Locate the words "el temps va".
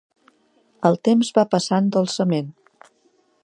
0.89-1.45